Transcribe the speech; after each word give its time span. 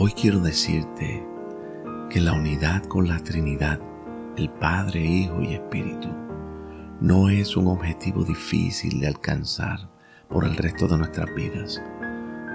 Hoy 0.00 0.12
quiero 0.12 0.38
decirte 0.38 1.26
que 2.08 2.20
la 2.20 2.32
unidad 2.32 2.84
con 2.84 3.08
la 3.08 3.18
Trinidad, 3.18 3.80
el 4.36 4.48
Padre, 4.48 5.04
Hijo 5.04 5.42
y 5.42 5.54
Espíritu, 5.54 6.08
no 7.00 7.28
es 7.28 7.56
un 7.56 7.66
objetivo 7.66 8.22
difícil 8.22 9.00
de 9.00 9.08
alcanzar 9.08 9.90
por 10.28 10.44
el 10.44 10.56
resto 10.56 10.86
de 10.86 10.98
nuestras 10.98 11.34
vidas. 11.34 11.82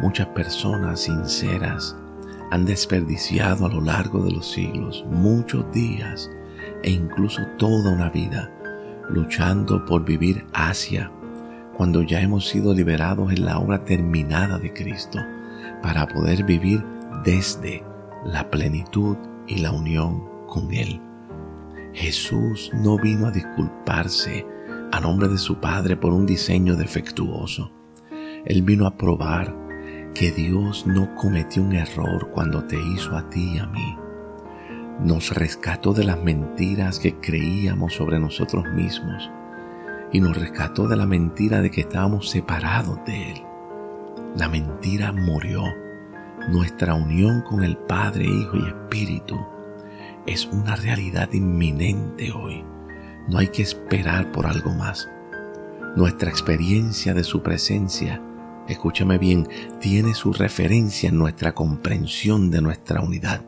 Muchas 0.01 0.27
personas 0.27 1.01
sinceras 1.01 1.97
han 2.49 2.63
desperdiciado 2.63 3.65
a 3.65 3.69
lo 3.69 3.81
largo 3.81 4.23
de 4.23 4.31
los 4.31 4.49
siglos 4.49 5.03
muchos 5.11 5.69
días 5.73 6.31
e 6.81 6.91
incluso 6.91 7.41
toda 7.57 7.91
una 7.91 8.09
vida 8.09 8.49
luchando 9.09 9.83
por 9.83 10.05
vivir 10.05 10.45
hacia 10.53 11.11
cuando 11.75 12.03
ya 12.03 12.21
hemos 12.21 12.47
sido 12.47 12.73
liberados 12.73 13.33
en 13.33 13.43
la 13.43 13.59
obra 13.59 13.83
terminada 13.83 14.59
de 14.59 14.71
Cristo 14.71 15.19
para 15.81 16.07
poder 16.07 16.45
vivir 16.45 16.81
desde 17.23 17.83
la 18.25 18.49
plenitud 18.49 19.17
y 19.47 19.59
la 19.59 19.71
unión 19.71 20.23
con 20.47 20.73
Él. 20.73 21.01
Jesús 21.93 22.71
no 22.73 22.97
vino 22.97 23.27
a 23.27 23.31
disculparse 23.31 24.45
a 24.91 24.99
nombre 24.99 25.27
de 25.27 25.37
su 25.37 25.59
Padre 25.59 25.95
por 25.95 26.13
un 26.13 26.25
diseño 26.25 26.75
defectuoso. 26.75 27.71
Él 28.45 28.61
vino 28.63 28.85
a 28.85 28.97
probar 28.97 29.55
que 30.13 30.31
Dios 30.31 30.85
no 30.85 31.15
cometió 31.15 31.63
un 31.63 31.73
error 31.73 32.29
cuando 32.31 32.65
te 32.65 32.77
hizo 32.79 33.15
a 33.15 33.29
ti 33.29 33.53
y 33.55 33.57
a 33.59 33.67
mí. 33.67 33.97
Nos 35.03 35.31
rescató 35.33 35.93
de 35.93 36.03
las 36.03 36.21
mentiras 36.21 36.99
que 36.99 37.15
creíamos 37.19 37.93
sobre 37.93 38.19
nosotros 38.19 38.65
mismos 38.73 39.31
y 40.11 40.21
nos 40.21 40.37
rescató 40.37 40.87
de 40.87 40.95
la 40.95 41.07
mentira 41.07 41.61
de 41.61 41.71
que 41.71 41.81
estábamos 41.81 42.29
separados 42.29 42.99
de 43.05 43.31
Él. 43.31 43.41
La 44.35 44.47
mentira 44.47 45.11
murió 45.11 45.63
nuestra 46.49 46.93
unión 46.93 47.41
con 47.41 47.63
el 47.63 47.77
Padre, 47.77 48.25
Hijo 48.25 48.57
y 48.57 48.67
Espíritu 48.67 49.39
es 50.25 50.45
una 50.45 50.75
realidad 50.75 51.31
inminente 51.33 52.31
hoy. 52.31 52.63
No 53.27 53.37
hay 53.37 53.47
que 53.47 53.61
esperar 53.61 54.31
por 54.31 54.45
algo 54.45 54.71
más. 54.71 55.09
Nuestra 55.95 56.29
experiencia 56.29 57.13
de 57.13 57.23
su 57.23 57.41
presencia, 57.41 58.21
escúchame 58.67 59.17
bien, 59.17 59.47
tiene 59.79 60.13
su 60.13 60.33
referencia 60.33 61.09
en 61.09 61.17
nuestra 61.17 61.53
comprensión 61.53 62.51
de 62.51 62.61
nuestra 62.61 63.01
unidad. 63.01 63.45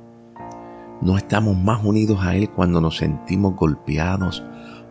No 1.02 1.18
estamos 1.18 1.58
más 1.58 1.84
unidos 1.84 2.20
a 2.22 2.36
Él 2.36 2.50
cuando 2.50 2.80
nos 2.80 2.98
sentimos 2.98 3.56
golpeados 3.56 4.44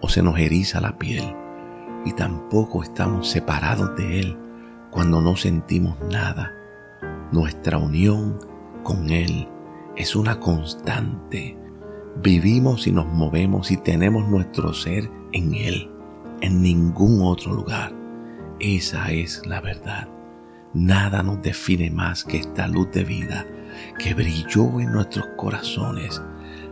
o 0.02 0.08
se 0.08 0.22
nos 0.22 0.38
eriza 0.38 0.80
la 0.80 0.98
piel. 0.98 1.34
Y 2.04 2.12
tampoco 2.12 2.82
estamos 2.82 3.30
separados 3.30 3.96
de 3.96 4.20
Él 4.20 4.38
cuando 4.90 5.22
no 5.22 5.36
sentimos 5.36 5.96
nada 6.10 6.52
nuestra 7.34 7.78
unión 7.78 8.38
con 8.84 9.10
Él 9.10 9.48
es 9.96 10.14
una 10.14 10.38
constante. 10.38 11.58
Vivimos 12.22 12.86
y 12.86 12.92
nos 12.92 13.06
movemos 13.06 13.72
y 13.72 13.76
tenemos 13.76 14.28
nuestro 14.28 14.72
ser 14.72 15.10
en 15.32 15.52
Él, 15.52 15.90
en 16.42 16.62
ningún 16.62 17.22
otro 17.22 17.52
lugar. 17.52 17.92
Esa 18.60 19.10
es 19.10 19.44
la 19.46 19.60
verdad. 19.60 20.08
Nada 20.74 21.24
nos 21.24 21.42
define 21.42 21.90
más 21.90 22.22
que 22.24 22.36
esta 22.36 22.68
luz 22.68 22.92
de 22.92 23.02
vida 23.02 23.44
que 23.98 24.14
brilló 24.14 24.80
en 24.80 24.92
nuestros 24.92 25.26
corazones 25.36 26.22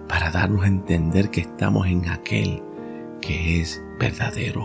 para 0.08 0.30
darnos 0.30 0.62
a 0.62 0.68
entender 0.68 1.30
que 1.30 1.40
estamos 1.40 1.88
en 1.88 2.08
aquel 2.08 2.62
que 3.20 3.60
es 3.60 3.82
verdadero 3.98 4.64